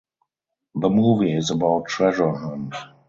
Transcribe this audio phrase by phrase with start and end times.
[0.73, 2.73] The movie is about treasure hunt.